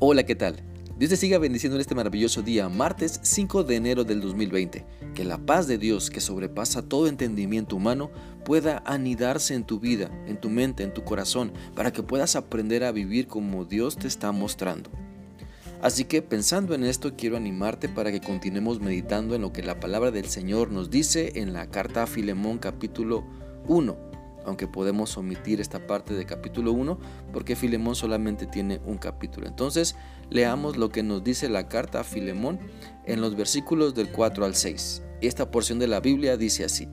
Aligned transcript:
Hola, 0.00 0.24
¿qué 0.24 0.36
tal? 0.36 0.62
Dios 0.96 1.10
te 1.10 1.16
siga 1.16 1.38
bendiciendo 1.38 1.74
en 1.76 1.80
este 1.80 1.96
maravilloso 1.96 2.40
día, 2.42 2.68
martes 2.68 3.18
5 3.20 3.64
de 3.64 3.74
enero 3.74 4.04
del 4.04 4.20
2020. 4.20 4.86
Que 5.12 5.24
la 5.24 5.38
paz 5.38 5.66
de 5.66 5.76
Dios, 5.76 6.08
que 6.08 6.20
sobrepasa 6.20 6.82
todo 6.82 7.08
entendimiento 7.08 7.74
humano, 7.74 8.12
pueda 8.44 8.80
anidarse 8.86 9.54
en 9.54 9.64
tu 9.64 9.80
vida, 9.80 10.08
en 10.28 10.40
tu 10.40 10.50
mente, 10.50 10.84
en 10.84 10.94
tu 10.94 11.02
corazón, 11.02 11.50
para 11.74 11.92
que 11.92 12.04
puedas 12.04 12.36
aprender 12.36 12.84
a 12.84 12.92
vivir 12.92 13.26
como 13.26 13.64
Dios 13.64 13.96
te 13.96 14.06
está 14.06 14.30
mostrando. 14.30 14.88
Así 15.82 16.04
que 16.04 16.22
pensando 16.22 16.76
en 16.76 16.84
esto, 16.84 17.16
quiero 17.16 17.36
animarte 17.36 17.88
para 17.88 18.12
que 18.12 18.20
continuemos 18.20 18.78
meditando 18.78 19.34
en 19.34 19.42
lo 19.42 19.52
que 19.52 19.64
la 19.64 19.80
palabra 19.80 20.12
del 20.12 20.26
Señor 20.26 20.70
nos 20.70 20.90
dice 20.90 21.40
en 21.40 21.52
la 21.52 21.70
carta 21.70 22.04
a 22.04 22.06
Filemón 22.06 22.58
capítulo 22.58 23.24
1 23.66 24.07
aunque 24.48 24.66
podemos 24.66 25.16
omitir 25.16 25.60
esta 25.60 25.86
parte 25.86 26.14
de 26.14 26.26
capítulo 26.26 26.72
1 26.72 26.98
porque 27.32 27.54
Filemón 27.54 27.94
solamente 27.94 28.46
tiene 28.46 28.80
un 28.84 28.98
capítulo. 28.98 29.46
Entonces, 29.46 29.94
leamos 30.30 30.76
lo 30.76 30.88
que 30.88 31.02
nos 31.02 31.22
dice 31.22 31.48
la 31.48 31.68
carta 31.68 32.00
a 32.00 32.04
Filemón 32.04 32.58
en 33.04 33.20
los 33.20 33.36
versículos 33.36 33.94
del 33.94 34.10
4 34.10 34.44
al 34.44 34.54
6. 34.54 35.02
Esta 35.20 35.50
porción 35.50 35.78
de 35.78 35.86
la 35.86 36.00
Biblia 36.00 36.36
dice 36.36 36.64
así: 36.64 36.88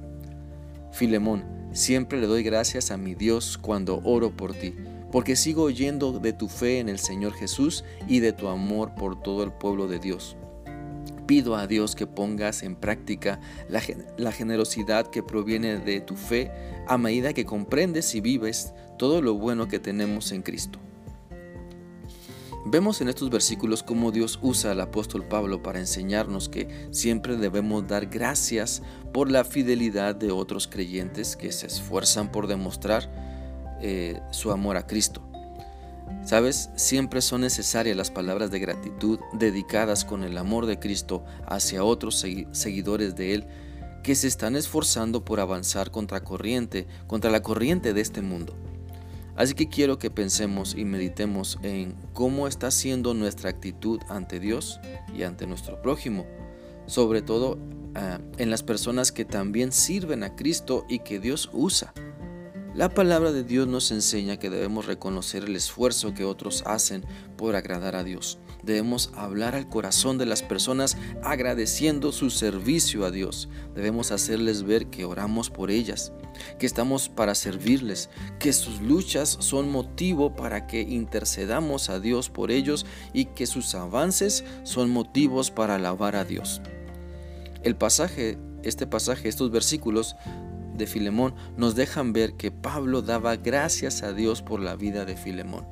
Filemón, 0.92 1.44
siempre 1.72 2.20
le 2.20 2.28
doy 2.28 2.44
gracias 2.44 2.92
a 2.92 2.98
mi 2.98 3.16
Dios 3.16 3.58
cuando 3.58 4.02
oro 4.04 4.36
por 4.36 4.54
ti, 4.54 4.76
porque 5.12 5.36
sigo 5.36 5.64
oyendo 5.64 6.20
de 6.20 6.34
tu 6.34 6.48
fe 6.48 6.80
en 6.80 6.90
el 6.90 7.00
Señor 7.00 7.34
Jesús 7.34 7.84
y 8.08 8.20
de 8.20 8.34
tu 8.34 8.48
amor 8.48 8.94
por 8.96 9.22
todo 9.22 9.44
el 9.44 9.52
pueblo 9.52 9.88
de 9.88 10.00
Dios 10.00 10.38
pido 11.26 11.56
a 11.56 11.68
Dios 11.68 11.96
que 11.96 12.08
pongas 12.08 12.64
en 12.64 12.76
práctica 12.76 13.40
la, 13.70 14.32
generosidad 14.32 15.08
que 15.08 15.24
proviene 15.24 15.78
de 15.78 16.02
tu 16.02 16.16
fe 16.16 16.52
a 16.88 16.98
medida 16.98 17.34
que 17.34 17.46
comprendes 17.46 18.14
y 18.16 18.22
vives 18.22 18.74
todo 18.98 19.22
lo 19.22 19.34
bueno 19.36 19.68
que 19.68 19.80
tenemos 19.80 20.32
en 20.32 20.42
Cristo. 20.42 20.80
Vemos 22.68 23.00
en 23.02 23.10
estos 23.10 23.30
versículos 23.30 23.84
cómo 23.84 24.12
Dios 24.12 24.40
usa 24.42 24.72
al 24.72 24.82
apóstol 24.82 25.24
Pablo 25.28 25.62
para 25.62 25.80
enseñarnos 25.80 26.50
que 26.50 26.88
siempre 26.90 27.38
debemos 27.38 27.88
dar 27.88 28.08
gracias 28.08 28.82
por 29.14 29.30
la 29.30 29.44
fidelidad 29.44 30.16
de 30.16 30.32
otros 30.32 30.68
creyentes 30.68 31.36
que 31.36 31.52
se 31.52 31.68
esfuerzan 31.68 32.32
por 32.32 32.48
demostrar 32.48 33.12
eh, 33.82 34.20
su 34.32 34.52
amor 34.52 34.78
a 34.78 34.88
Cristo. 34.88 35.25
Sabes, 36.24 36.72
siempre 36.76 37.22
son 37.22 37.42
necesarias 37.42 37.96
las 37.96 38.10
palabras 38.10 38.50
de 38.50 38.60
gratitud 38.60 39.20
dedicadas 39.34 40.06
con 40.06 40.24
el 40.24 40.38
amor 40.38 40.66
de 40.66 40.80
Cristo 40.80 41.24
hacia 41.46 41.84
otros 41.84 42.16
seguidores 42.52 43.16
de 43.16 43.36
Él 43.36 43.48
que 44.04 44.16
se 44.16 44.28
están 44.28 44.56
esforzando 44.56 45.26
por 45.26 45.40
avanzar 45.40 45.92
contra 45.92 46.24
corriente, 46.24 46.88
contra 47.08 47.32
la 47.32 47.42
corriente 47.42 47.94
de 47.94 48.02
este 48.02 48.22
mundo. 48.22 48.56
Así 49.36 49.54
que 49.54 49.68
quiero 49.68 50.00
que 50.00 50.10
pensemos 50.10 50.76
y 50.78 50.86
meditemos 50.86 51.60
en 51.62 51.96
cómo 52.14 52.48
está 52.48 52.72
siendo 52.72 53.14
nuestra 53.14 53.50
actitud 53.50 54.00
ante 54.08 54.40
Dios 54.40 54.80
y 55.16 55.24
ante 55.24 55.46
nuestro 55.46 55.82
prójimo, 55.82 56.26
sobre 56.86 57.22
todo 57.22 57.58
ah, 57.96 58.20
en 58.38 58.50
las 58.50 58.64
personas 58.64 59.12
que 59.12 59.26
también 59.26 59.72
sirven 59.72 60.24
a 60.24 60.36
Cristo 60.36 60.86
y 60.88 61.00
que 61.00 61.20
Dios 61.20 61.50
usa. 61.52 61.94
La 62.76 62.90
palabra 62.90 63.32
de 63.32 63.46
Dios 63.46 63.70
nos 63.70 63.90
enseña 63.92 64.36
que 64.36 64.50
debemos 64.50 64.86
reconocer 64.86 65.46
el 65.46 65.56
esfuerzo 65.56 66.14
que 66.14 66.26
otros 66.26 66.62
hacen 66.66 67.06
por 67.38 67.56
agradar 67.56 67.96
a 67.96 68.04
Dios. 68.04 68.38
Debemos 68.64 69.12
hablar 69.16 69.56
al 69.56 69.70
corazón 69.70 70.18
de 70.18 70.26
las 70.26 70.44
personas 70.44 70.98
agradeciendo 71.24 72.12
su 72.12 72.30
servicio 72.30 73.06
a 73.06 73.12
Dios. 73.12 73.48
Debemos 73.76 74.12
hacerles 74.12 74.64
ver 74.64 74.88
que 74.88 75.06
oramos 75.06 75.50
por 75.50 75.72
ellas, 75.72 76.12
que 76.60 76.66
estamos 76.66 77.08
para 77.08 77.34
servirles, 77.34 78.10
que 78.40 78.52
sus 78.52 78.82
luchas 78.82 79.38
son 79.40 79.72
motivo 79.72 80.36
para 80.36 80.68
que 80.68 80.82
intercedamos 80.82 81.90
a 81.90 82.02
Dios 82.02 82.30
por 82.30 82.52
ellos 82.52 82.86
y 83.14 83.24
que 83.24 83.48
sus 83.48 83.74
avances 83.74 84.44
son 84.64 84.90
motivos 84.90 85.50
para 85.50 85.76
alabar 85.76 86.18
a 86.18 86.26
Dios. 86.26 86.62
El 87.64 87.78
pasaje, 87.78 88.38
este 88.64 88.86
pasaje, 88.86 89.30
estos 89.30 89.50
versículos 89.50 90.18
de 90.78 90.88
Filemón 90.88 91.34
nos 91.58 91.76
dejan 91.76 92.14
ver 92.14 92.34
que 92.34 92.52
Pablo 92.52 93.02
daba 93.02 93.36
gracias 93.36 94.04
a 94.04 94.14
Dios 94.14 94.42
por 94.42 94.60
la 94.60 94.76
vida 94.76 95.06
de 95.06 95.16
Filemón. 95.16 95.66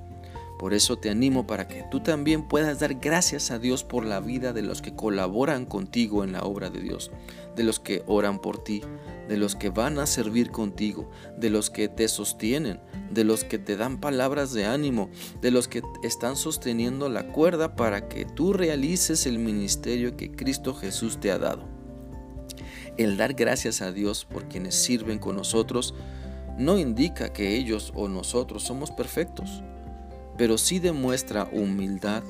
Por 0.64 0.74
eso 0.74 0.98
te 0.98 1.10
animo 1.10 1.46
para 1.46 1.68
que 1.68 1.84
tú 1.92 2.00
también 2.00 2.48
puedas 2.48 2.80
dar 2.80 2.94
gracias 2.96 3.52
a 3.52 3.60
Dios 3.60 3.84
por 3.84 4.06
la 4.06 4.22
vida 4.22 4.54
de 4.54 4.62
los 4.62 4.82
que 4.82 4.96
colaboran 4.96 5.66
contigo 5.66 6.24
en 6.24 6.32
la 6.32 6.44
obra 6.44 6.70
de 6.70 6.80
Dios, 6.80 7.12
de 7.56 7.64
los 7.64 7.82
que 7.82 8.04
oran 8.08 8.40
por 8.40 8.64
ti, 8.64 8.82
de 9.28 9.36
los 9.36 9.56
que 9.56 9.70
van 9.70 10.00
a 10.00 10.06
servir 10.06 10.52
contigo, 10.52 11.10
de 11.38 11.50
los 11.50 11.70
que 11.70 11.90
te 11.90 12.08
sostienen, 12.08 12.80
de 13.12 13.24
los 13.24 13.44
que 13.44 13.58
te 13.58 13.76
dan 13.76 14.00
palabras 14.00 14.54
de 14.54 14.66
ánimo, 14.66 15.10
de 15.42 15.52
los 15.52 15.68
que 15.68 15.82
están 16.04 16.38
sosteniendo 16.38 17.10
la 17.10 17.28
cuerda 17.28 17.76
para 17.76 18.08
que 18.08 18.24
tú 18.24 18.54
realices 18.54 19.26
el 19.26 19.40
ministerio 19.40 20.16
que 20.16 20.32
Cristo 20.32 20.74
Jesús 20.74 21.20
te 21.20 21.32
ha 21.32 21.40
dado. 21.40 21.73
El 22.98 23.18
dar 23.18 23.34
gracias 23.34 23.82
a 23.82 23.92
Dios 23.92 24.24
por 24.26 24.48
quienes 24.48 24.76
sirven 24.76 25.18
con 25.18 25.36
nosotros 25.36 25.96
no 26.58 26.78
indica 26.78 27.34
que 27.34 27.56
ellos 27.56 27.92
o 27.96 28.08
nosotros 28.08 28.62
somos 28.62 28.92
perfectos, 28.92 29.64
pero 30.38 30.60
sí 30.60 30.78
demuestra 30.78 31.50
humildad, 31.52 32.24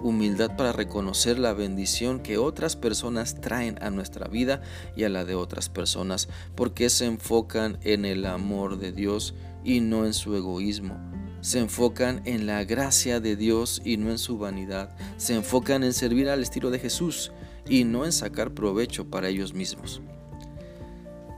humildad 0.00 0.56
para 0.56 0.72
reconocer 0.72 1.38
la 1.38 1.52
bendición 1.52 2.20
que 2.20 2.38
otras 2.38 2.76
personas 2.76 3.40
traen 3.40 3.76
a 3.82 3.90
nuestra 3.90 4.26
vida 4.28 4.62
y 4.96 5.04
a 5.04 5.10
la 5.10 5.26
de 5.26 5.34
otras 5.34 5.68
personas, 5.68 6.28
porque 6.54 6.88
se 6.88 7.04
enfocan 7.04 7.78
en 7.82 8.06
el 8.06 8.24
amor 8.24 8.78
de 8.78 8.92
Dios 8.92 9.34
y 9.64 9.80
no 9.80 10.06
en 10.06 10.14
su 10.14 10.34
egoísmo. 10.34 10.98
Se 11.42 11.58
enfocan 11.58 12.22
en 12.24 12.46
la 12.46 12.64
gracia 12.64 13.20
de 13.20 13.36
Dios 13.36 13.82
y 13.84 13.98
no 13.98 14.10
en 14.10 14.18
su 14.18 14.38
vanidad. 14.38 14.96
Se 15.18 15.34
enfocan 15.34 15.84
en 15.84 15.92
servir 15.92 16.30
al 16.30 16.42
estilo 16.42 16.70
de 16.70 16.78
Jesús 16.78 17.30
y 17.68 17.84
no 17.84 18.04
en 18.04 18.12
sacar 18.12 18.52
provecho 18.52 19.08
para 19.10 19.28
ellos 19.28 19.54
mismos. 19.54 20.00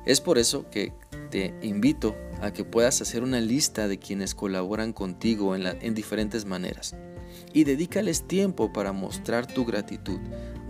Es 0.07 0.21
por 0.21 0.39
eso 0.39 0.69
que 0.71 0.93
te 1.31 1.55
invito 1.63 2.17
a 2.41 2.53
que 2.53 2.65
puedas 2.65 3.01
hacer 3.03 3.23
una 3.23 3.41
lista 3.41 3.89
de 3.89 3.99
quienes 3.99 4.35
colaboran 4.35 4.93
contigo 4.93 5.55
en, 5.55 5.67
en 5.67 5.95
diferentes 5.95 6.45
maneras 6.45 6.97
y 7.53 7.65
dedícales 7.65 8.27
tiempo 8.27 8.73
para 8.73 8.93
mostrar 8.93 9.47
tu 9.47 9.65
gratitud. 9.65 10.19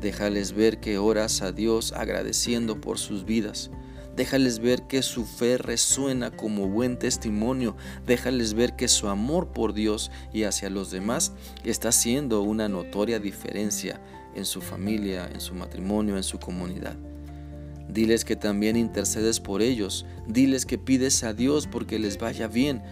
Déjales 0.01 0.53
ver 0.53 0.81
que 0.81 0.99
oras 0.99 1.43
a 1.43 1.53
Dios 1.53 1.93
agradeciendo 1.93 2.81
por 2.81 2.99
sus 2.99 3.25
vidas. 3.25 3.71
Déjales 4.17 4.59
ver 4.59 4.83
que 4.89 5.03
su 5.03 5.25
fe 5.25 5.59
resuena 5.59 6.33
como 6.33 6.69
buen 6.69 6.99
testimonio. 6.99 7.77
Déjales 8.05 8.55
ver 8.55 8.75
que 8.75 8.89
su 8.89 9.09
amor 9.09 9.53
por 9.53 9.75
Dios 9.75 10.11
y 10.33 10.43
hacia 10.43 10.71
los 10.71 10.91
demás 10.91 11.33
está 11.65 11.91
haciendo 11.91 12.43
una 12.43 12.69
notoria 12.69 13.21
diferencia 13.21 14.01
en 14.39 14.47
su 14.47 14.61
familia, 14.61 15.29
en 15.33 15.41
su 15.41 15.55
matrimonio, 15.55 16.17
en 16.17 16.23
su 16.23 16.39
comunidad. 16.39 16.97
Diles 17.89 18.25
que 18.25 18.37
también 18.37 18.77
intercedes 18.77 19.41
por 19.41 19.63
ellos. 19.63 20.05
Diles 20.27 20.67
que 20.67 20.79
pides 20.79 21.25
a 21.25 21.33
Dios 21.33 21.67
porque 21.67 21.99
les 21.99 22.19
vaya 22.19 22.47
bien. 22.47 22.83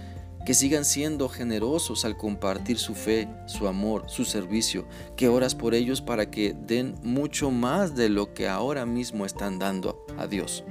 Que 0.47 0.55
sigan 0.55 0.85
siendo 0.85 1.29
generosos 1.29 2.05
al 2.05 2.17
compartir 2.17 2.79
su 2.79 2.95
fe, 2.95 3.29
su 3.47 3.69
amor, 3.69 4.05
su 4.09 4.25
servicio. 4.25 4.87
Que 5.17 5.29
oras 5.29 5.55
por 5.55 5.75
ellos 5.75 6.01
para 6.01 6.31
que 6.31 6.55
den 6.55 6.95
mucho 7.03 7.51
más 7.51 7.95
de 7.95 8.09
lo 8.09 8.33
que 8.33 8.49
ahora 8.49 8.87
mismo 8.87 9.27
están 9.27 9.59
dando 9.59 10.07
a 10.17 10.27
Dios. 10.27 10.65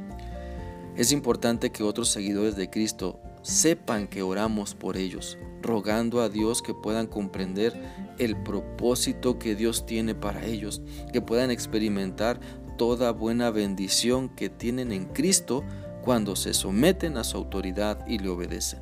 Es 0.95 1.11
importante 1.11 1.71
que 1.71 1.83
otros 1.83 2.09
seguidores 2.09 2.55
de 2.55 2.69
Cristo 2.69 3.19
sepan 3.45 4.07
que 4.07 4.23
oramos 4.23 4.73
por 4.73 4.97
ellos, 4.97 5.37
rogando 5.61 6.21
a 6.21 6.29
Dios 6.29 6.63
que 6.63 6.73
puedan 6.73 7.05
comprender 7.05 7.79
el 8.17 8.35
propósito 8.35 9.37
que 9.37 9.55
Dios 9.55 9.85
tiene 9.85 10.15
para 10.15 10.45
ellos, 10.45 10.81
que 11.13 11.21
puedan 11.21 11.51
experimentar 11.51 12.39
toda 12.75 13.11
buena 13.11 13.51
bendición 13.51 14.29
que 14.29 14.49
tienen 14.49 14.91
en 14.91 15.05
Cristo 15.05 15.63
cuando 16.03 16.35
se 16.35 16.55
someten 16.55 17.17
a 17.17 17.23
su 17.23 17.37
autoridad 17.37 18.05
y 18.07 18.17
le 18.17 18.29
obedecen. 18.29 18.79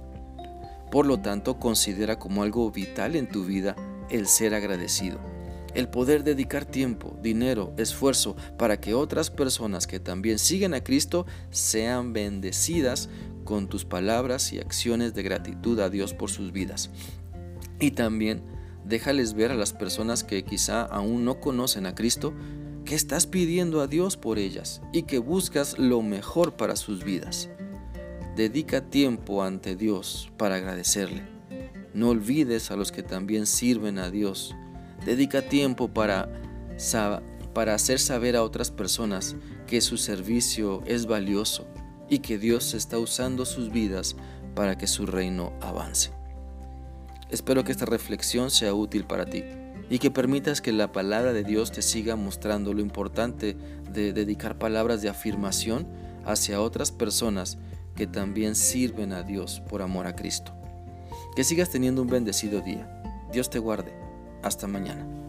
Por 0.90 1.08
lo 1.08 1.20
tanto, 1.20 1.60
considera 1.60 2.18
como 2.18 2.44
algo 2.44 2.72
vital 2.72 3.18
en 3.18 3.28
tu 3.28 3.44
vida 3.44 3.76
el 4.10 4.28
ser 4.28 4.54
agradecido, 4.54 5.20
el 5.74 5.90
poder 5.90 6.24
dedicar 6.24 6.64
tiempo, 6.64 7.18
dinero, 7.22 7.74
esfuerzo 7.78 8.38
para 8.58 8.80
que 8.80 8.94
otras 8.94 9.30
personas 9.30 9.88
que 9.88 10.00
también 10.00 10.40
siguen 10.40 10.74
a 10.74 10.84
Cristo 10.84 11.26
sean 11.50 12.14
bendecidas 12.14 13.10
con 13.44 13.68
tus 13.68 13.86
palabras 13.86 14.54
y 14.54 14.60
acciones 14.60 15.14
de 15.14 15.24
gratitud 15.24 15.80
a 15.80 15.90
Dios 15.90 16.14
por 16.14 16.30
sus 16.30 16.52
vidas. 16.52 16.90
Y 17.80 17.92
también 17.92 18.44
déjales 18.86 19.34
ver 19.34 19.52
a 19.52 19.56
las 19.56 19.74
personas 19.74 20.24
que 20.24 20.44
quizá 20.44 20.84
aún 20.84 21.26
no 21.26 21.40
conocen 21.40 21.86
a 21.86 21.96
Cristo 21.96 22.34
que 22.86 22.96
estás 22.96 23.28
pidiendo 23.28 23.82
a 23.82 23.88
Dios 23.88 24.18
por 24.18 24.38
ellas 24.38 24.82
y 24.92 25.04
que 25.04 25.20
buscas 25.20 25.78
lo 25.80 26.02
mejor 26.02 26.56
para 26.56 26.76
sus 26.76 27.04
vidas. 27.04 27.50
Dedica 28.36 28.82
tiempo 28.82 29.44
ante 29.44 29.76
Dios 29.76 30.32
para 30.38 30.56
agradecerle. 30.56 31.24
No 31.94 32.10
olvides 32.10 32.72
a 32.72 32.76
los 32.76 32.92
que 32.92 33.04
también 33.04 33.46
sirven 33.46 34.00
a 34.00 34.10
Dios. 34.10 34.56
Dedica 35.06 35.44
tiempo 35.44 35.88
para, 35.90 36.30
para 37.54 37.76
hacer 37.76 38.00
saber 38.00 38.36
a 38.36 38.44
otras 38.44 38.72
personas 38.72 39.36
que 39.68 39.80
su 39.82 39.98
servicio 39.98 40.82
es 40.86 41.06
valioso 41.06 41.68
y 42.10 42.20
que 42.20 42.38
Dios 42.38 42.74
está 42.74 43.00
usando 43.00 43.46
sus 43.46 43.72
vidas 43.72 44.16
para 44.56 44.78
que 44.78 44.88
su 44.88 45.06
reino 45.06 45.54
avance. 45.62 46.12
Espero 47.30 47.64
que 47.64 47.72
esta 47.72 47.86
reflexión 47.86 48.52
sea 48.52 48.74
útil 48.74 49.06
para 49.06 49.26
ti 49.26 49.44
y 49.90 50.00
que 50.00 50.12
permitas 50.12 50.62
que 50.62 50.72
la 50.72 50.92
palabra 50.92 51.34
de 51.34 51.44
Dios 51.44 51.72
te 51.72 51.82
siga 51.82 52.16
mostrando 52.16 52.74
lo 52.74 52.82
importante 52.82 53.58
de 53.92 54.14
dedicar 54.14 54.58
palabras 54.58 55.02
de 55.02 55.10
afirmación 55.10 55.88
hacia 56.26 56.62
otras 56.62 56.92
personas 56.92 57.58
que 57.96 58.08
también 58.08 58.56
sirven 58.56 59.14
a 59.14 59.24
Dios 59.24 59.62
por 59.70 59.82
amor 59.82 60.08
a 60.08 60.16
Cristo. 60.16 60.54
Que 61.36 61.44
sigas 61.44 61.70
teniendo 61.70 62.02
un 62.02 62.08
bendecido 62.08 62.62
día. 62.62 63.04
Dios 63.32 63.50
te 63.50 63.60
guarde. 63.60 63.94
Hasta 64.42 64.68
mañana. 64.68 65.23